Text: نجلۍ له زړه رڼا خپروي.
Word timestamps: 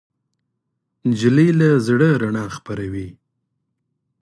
نجلۍ 1.09 1.49
له 1.59 1.67
زړه 1.87 2.09
رڼا 2.21 2.45
خپروي. 2.55 3.07